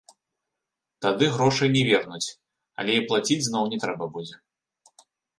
Тады 1.05 1.25
грошай 1.33 1.69
не 1.75 1.83
вернуць, 1.89 2.29
але 2.83 2.91
і 2.99 3.03
плаціць 3.11 3.37
зноў 3.49 3.69
не 3.75 3.79
трэба 3.83 4.05
будзе. 4.17 4.35